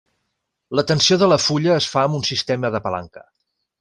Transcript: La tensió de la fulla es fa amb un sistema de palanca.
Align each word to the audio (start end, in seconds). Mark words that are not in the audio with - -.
La 0.79 0.83
tensió 0.91 1.17
de 1.23 1.29
la 1.31 1.39
fulla 1.49 1.75
es 1.81 1.91
fa 1.93 2.07
amb 2.07 2.19
un 2.21 2.25
sistema 2.31 2.73
de 2.77 2.83
palanca. 2.89 3.27